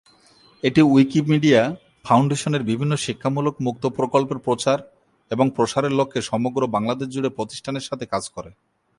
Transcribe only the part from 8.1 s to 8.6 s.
কাজ করে।